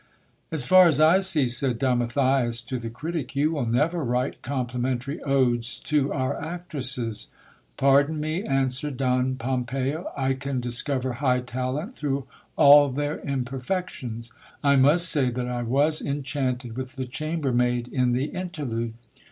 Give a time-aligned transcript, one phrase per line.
[0.51, 4.41] As far as I see, said Don Matthias to the critic, you will never write
[4.41, 7.27] compli mentary odes to our actresses!
[7.77, 10.07] Pardon me, answered Don Pompeyo.
[10.17, 12.25] I can discover high talent through
[12.55, 14.33] all their imperfections.
[14.63, 18.93] I must say that I was en chanted with the chambermaid in the interlude.